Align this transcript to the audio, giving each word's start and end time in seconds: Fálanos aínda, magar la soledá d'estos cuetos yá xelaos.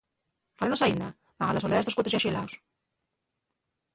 Fálanos 0.59 0.83
aínda, 0.85 1.07
magar 1.39 1.53
la 1.55 1.61
soledá 1.63 1.77
d'estos 1.79 1.97
cuetos 1.97 2.13
yá 2.15 2.23
xelaos. 2.23 2.55